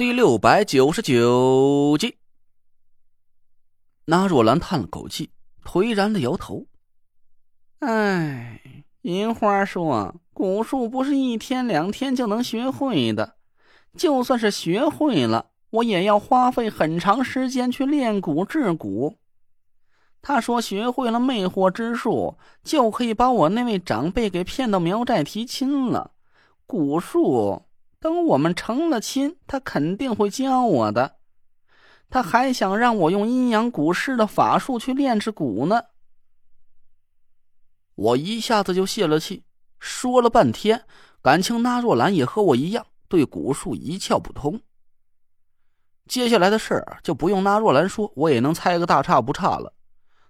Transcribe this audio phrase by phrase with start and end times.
[0.00, 2.16] 第六百九十九集，
[4.06, 5.28] 那若兰叹了口气，
[5.62, 6.64] 颓然的摇头
[7.80, 8.62] ：“哎，
[9.02, 13.36] 银花说，蛊术不是一天两天就能学会的，
[13.94, 19.16] 就算是学会了，我也要花费很长时间去练蛊治蛊。
[20.22, 26.12] 他说，学会了魅惑之术，就可以把我那位长辈给骗到苗寨提亲了。
[26.66, 27.64] 蛊术。”
[28.00, 31.16] 等我们成了亲，他肯定会教我的。
[32.08, 35.82] 他还想让我用阴阳蛊师的法术去炼制蛊呢。
[37.94, 39.44] 我一下子就泄了气，
[39.78, 40.86] 说了半天，
[41.20, 44.60] 感情那若兰也和我一样，对蛊术一窍不通。
[46.08, 49.74] 接下来的事儿就不用那若兰说，我也能猜个大差不差了。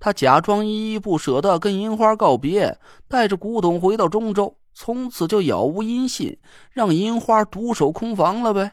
[0.00, 4.58] 他假装依依不舍的跟银花告别，带着古董回到中州。
[4.74, 6.38] 从此就杳无音信，
[6.70, 8.72] 让银花独守空房了呗。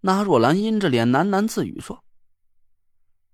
[0.00, 2.04] 那若兰阴着脸喃喃自语说：“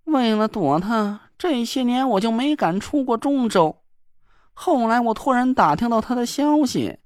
[0.05, 3.83] 为了躲他，这些年我就没敢出过中州。
[4.53, 6.99] 后来我突然打听到他的消息，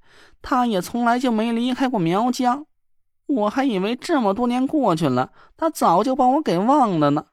[0.43, 2.67] 他也从来就没离开过苗疆。
[3.27, 7.27] 我还以为这么多年过去了，他早就把我给忘了呢。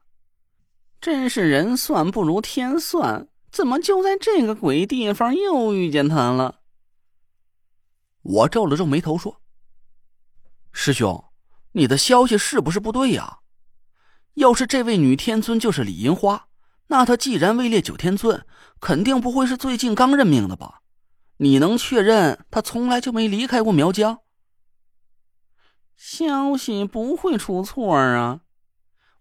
[1.00, 6.60] 真是人算不如天算。”怎么就在这个鬼地方又遇见他了？
[8.22, 9.42] 我皱了皱眉头说
[10.72, 11.22] ：“师兄，
[11.72, 13.40] 你的消息是不是不对呀？
[14.34, 16.46] 要是这位女天尊就是李银花，
[16.86, 18.46] 那她既然位列九天尊，
[18.80, 20.80] 肯定不会是最近刚任命的吧？
[21.36, 24.20] 你能确认她从来就没离开过苗疆？
[25.94, 28.40] 消息不会出错啊！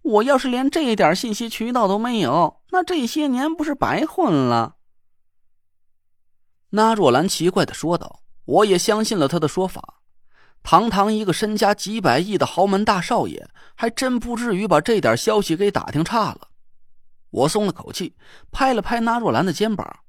[0.01, 4.77] 我要是连这点信息渠道都没有。”那这些年不是白混了？
[6.69, 10.01] 那若兰奇怪的说道：“我也相信了他的说法。
[10.63, 16.47] 堂堂一个身家几百亿的豪门大少爷，还真不至于把这点消息给打听差了。”
[17.31, 18.15] 我松了口气，
[18.51, 19.99] 拍了拍那若兰的肩膀：“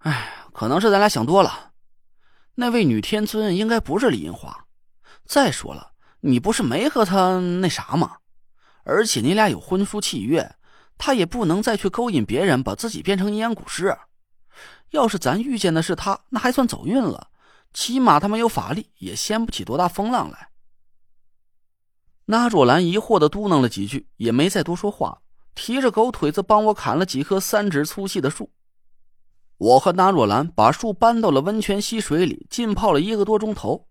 [0.00, 1.72] 哎，可能是咱俩想多了。
[2.54, 4.66] 那位女天尊应该不是李银花。
[5.26, 8.16] 再说了，你不是没和他那啥吗？”
[8.84, 10.54] 而且你俩有婚书契约，
[10.96, 13.96] 他也不能再去勾引别人，把自己变成阴阳蛊师。
[14.90, 17.28] 要是咱遇见的是他，那还算走运了，
[17.72, 20.50] 起码他没有法力，也掀不起多大风浪来。
[22.26, 25.22] 那若兰疑惑的嘟囔了几句，也没再多说话，
[25.54, 28.50] 提着狗腿子帮我砍了几棵三指粗细的树。
[29.56, 33.88] 我和那若兰把树搬到了温泉溪水里，浸泡了一个多钟头，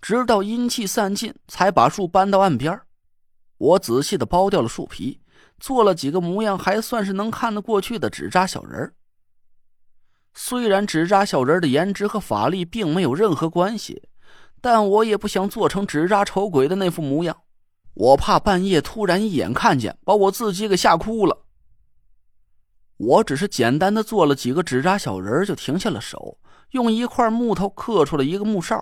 [0.00, 2.80] 直到阴气散尽，才把树搬到岸边。
[3.58, 5.20] 我仔细的剥掉了树皮，
[5.60, 8.92] 做了几个模样还算是能看得过去的纸扎小人
[10.32, 14.08] 虽然纸扎小人的颜值和法力并没有任何关系，
[14.60, 17.36] 但我也不想做成纸扎丑鬼的那副模样。
[17.94, 21.36] 我怕半夜突然一眼看见，把我自己给吓哭了。
[22.96, 26.38] 我只是简单的做了几个纸扎小人就停下了手，
[26.70, 28.80] 用一块木头刻出了一个木哨，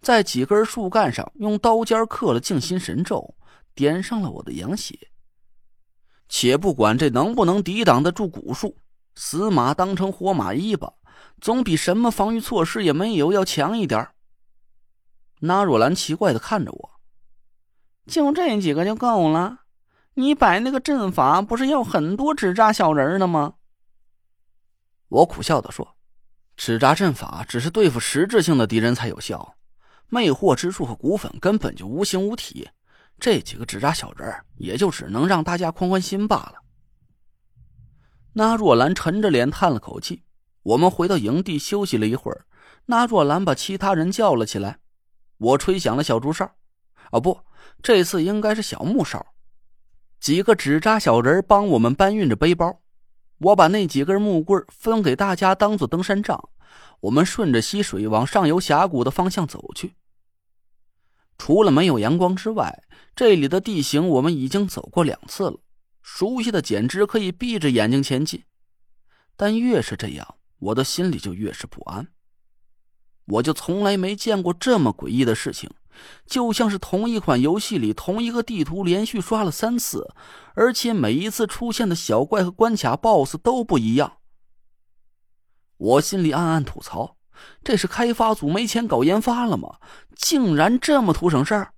[0.00, 3.34] 在几根树干上用刀尖刻了静心神咒。
[3.74, 4.98] 点上了我的阳血。
[6.28, 8.78] 且不管这能不能抵挡得住蛊术，
[9.14, 10.94] 死马当成活马医吧，
[11.40, 14.08] 总比什么防御措施也没有要强一点。
[15.40, 16.90] 那若兰奇怪的看着我，
[18.06, 19.58] 就这几个就够了？
[20.14, 23.54] 你摆那个阵法不是要很多纸扎小人的吗？
[25.08, 25.96] 我苦笑的说
[26.56, 29.56] ：“纸扎阵法只是对付实质性的敌人才有效，
[30.08, 32.70] 魅惑之术和蛊粉根本就无形无体。”
[33.22, 36.54] 这几个纸扎小人也就只能让大家宽宽心罢了。
[38.32, 40.24] 那若兰沉着脸叹了口气。
[40.64, 42.46] 我们回到营地休息了一会儿，
[42.86, 44.80] 那若兰把其他人叫了起来。
[45.38, 46.52] 我吹响了小竹哨，
[47.12, 47.38] 哦不，
[47.80, 49.24] 这次应该是小木哨。
[50.18, 52.80] 几个纸扎小人帮我们搬运着背包。
[53.38, 56.48] 我把那几根木棍分给大家当做登山杖。
[57.02, 59.94] 我们顺着溪水往上游峡谷的方向走去。
[61.44, 62.84] 除了没有阳光之外，
[63.16, 65.58] 这里的地形我们已经走过两次了，
[66.00, 68.44] 熟悉的简直可以闭着眼睛前进。
[69.36, 72.06] 但越是这样，我的心里就越是不安。
[73.24, 75.68] 我就从来没见过这么诡异的事情，
[76.26, 80.14] 就像是同一款游戏里同一个地图连续刷了三次，
[80.54, 84.18] 而且每一次出现的小怪和关卡 BOSS 都不一样。
[85.76, 87.16] 我心里暗暗吐槽。
[87.62, 89.76] 这是开发组没钱搞研发了吗？
[90.16, 91.72] 竟然这么图省事儿！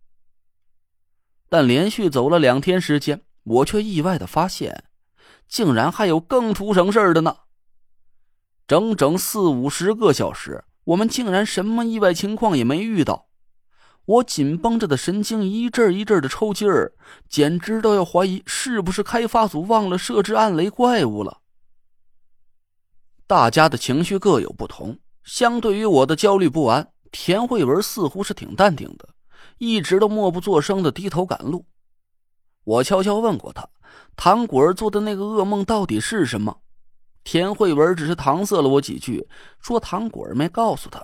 [1.49, 4.85] 但连续走了两天时间，我却意外的发现，
[5.49, 7.37] 竟然还有更图省事儿的呢。
[8.67, 13.29] 整整四五十个小时，我们竟然什么意外情况也没遇到。
[14.07, 16.93] 我紧绷着的神经一阵一阵的抽筋儿，
[17.29, 21.41] 简直都要怀疑是不是开发组忘了设置暗雷怪物了。
[23.27, 29.09] 大家的情绪各有不同，相对于我的焦虑不安，田慧文似乎是挺淡定的，
[29.59, 31.65] 一直都默不作声的低头赶路。
[32.65, 33.69] 我悄悄问过他，
[34.17, 36.61] 唐果儿做的那个噩梦到底是什么？
[37.25, 39.27] 田慧文只是搪塞了我几句，
[39.59, 41.03] 说唐果儿没告诉他。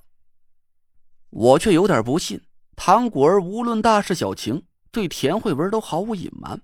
[1.30, 2.40] 我却有点不信，
[2.76, 6.60] 唐果儿无论大事小情，对田慧文都毫无隐瞒，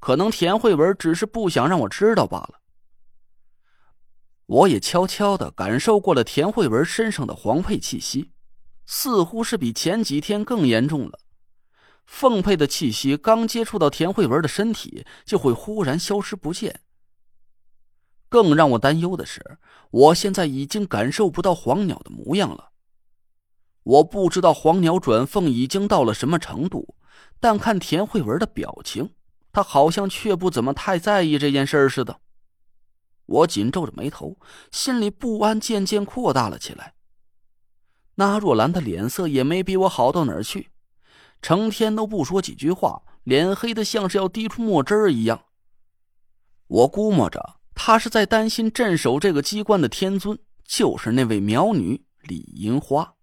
[0.00, 2.54] 可能田慧文只是不想让我知道罢了。
[4.46, 8.30] 我也悄悄的感受过了田慧文身上的黄配气息，
[8.84, 11.18] 似乎是比前几天更严重了。
[12.04, 16.80] 凤配的气息刚接触到田慧文的身体，就会忽然消失不见。
[18.28, 19.58] 更让我担忧的是，
[19.90, 22.72] 我现在已经感受不到黄鸟的模样了。
[23.84, 26.96] 我不知道黄鸟转凤已经到了什么程度，
[27.40, 29.14] 但看田慧文的表情，
[29.52, 32.20] 他好像却不怎么太在意这件事似的。
[33.26, 34.38] 我紧皱着眉头，
[34.70, 36.94] 心里不安渐渐扩大了起来。
[38.16, 40.70] 那若兰的脸色也没比我好到哪儿去，
[41.42, 45.46] 成天都不说几句话，脸黑的像是要滴出墨汁儿一样。
[46.66, 53.14] 我估摸着，她是在担心镇守这个机关的天尊就是那位苗女李银花。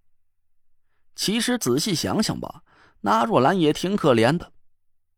[1.15, 2.63] 其实仔细想想吧，
[3.01, 4.51] 那若兰也挺可怜的，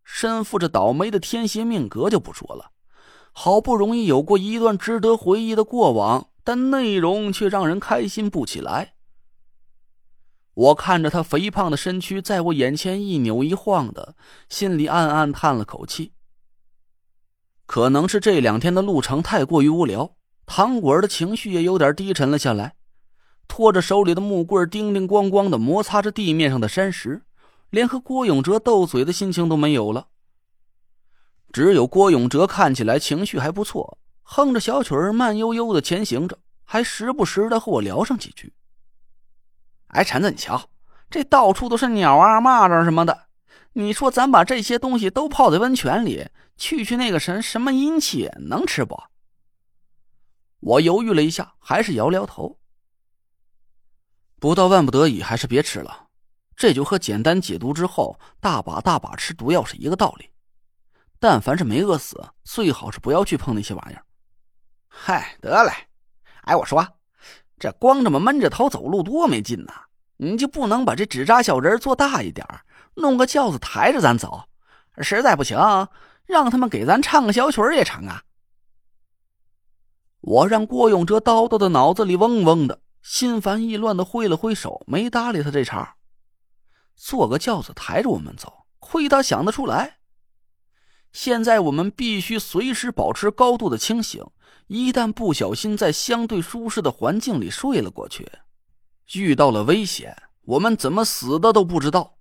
[0.03, 2.72] 身负着倒霉的天蝎命格就不说了。
[3.33, 8.93] 好不容易有过一段值得回忆的过往，但内容却让人开心不起来。
[10.53, 14.15] 我看着他肥胖的身躯在我眼前一扭一晃的，
[14.49, 16.13] 心里暗暗叹了口气。
[17.65, 20.15] 可能是这两天的路程太过于无聊，
[20.45, 22.75] 唐果儿的情绪也有点低沉了下来，
[23.47, 27.23] 拖着手里的木棍叮叮咣咣的摩擦着地面上的山石，
[27.71, 30.09] 连和郭永哲斗嘴的心情都没有了。
[31.53, 38.51] 只有郭永哲看起来情绪还不错，哼着小曲儿，慢悠悠的前行着，还时不时的和我聊上几句。
[39.89, 40.67] 哎，陈子，你瞧，
[41.11, 43.27] 这到处都是鸟啊、蚂蚱什么的，
[43.73, 46.27] 你说咱把这些东西都泡在温泉里，
[46.57, 48.99] 去去那个什什么阴气，能吃不？
[50.59, 52.57] 我犹豫了一下，还是摇摇头。
[54.39, 56.07] 不到万不得已，还是别吃了。
[56.55, 60.29] 这就和简单解毒之后大把大把吃毒药是一个道理。
[61.23, 64.03] 但凡是没饿死，最好是不要去碰那些玩意儿。
[64.89, 65.71] 嗨，得嘞！
[66.41, 66.85] 哎，我说，
[67.57, 69.73] 这光这么闷着头走路多没劲呐！
[70.17, 72.45] 你就不能把这纸扎小人做大一点
[72.95, 74.43] 弄个轿子抬着咱走？
[74.97, 75.57] 实在不行，
[76.25, 78.21] 让他们给咱唱个小曲儿也成啊！
[80.19, 85.95] 我让郭永哲叨叨的脑子里嗡嗡的，心烦意乱的挥了挥手，没搭理他这茬。
[86.97, 89.99] 坐个轿子抬着我们走，亏他想得出来。
[91.13, 94.25] 现在我们必须随时保持高度的清醒，
[94.67, 98.27] 一旦不小心在相对舒适的环境里睡了过去，
[99.13, 102.17] 遇到了危险，我们怎么死的都不知道。